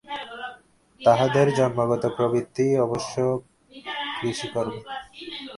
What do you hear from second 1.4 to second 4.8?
জন্মগত প্রবৃত্তি অবশ্য কৃষিকর্মে।